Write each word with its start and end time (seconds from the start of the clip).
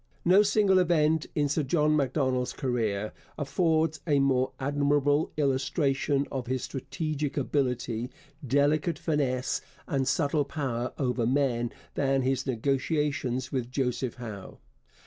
No 0.25 0.41
single 0.41 0.79
event 0.79 1.27
in 1.35 1.47
Sir 1.47 1.61
John 1.61 1.95
Macdonald's 1.95 2.53
career 2.53 3.13
affords 3.37 3.99
a 4.07 4.17
more 4.19 4.51
admirable 4.59 5.31
illustration 5.37 6.25
of 6.31 6.47
his 6.47 6.63
strategic 6.63 7.37
ability, 7.37 8.09
delicate 8.43 8.97
finesse, 8.97 9.61
and 9.85 10.07
subtle 10.07 10.43
power 10.43 10.91
over 10.97 11.27
men 11.27 11.71
than 11.93 12.23
his 12.23 12.47
negotiations 12.47 13.51
with 13.51 13.69
Joseph 13.69 14.15
Howe. 14.15 14.57